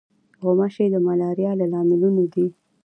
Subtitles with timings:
[0.43, 2.47] غوماشې د ملاریا له لاملونو دي.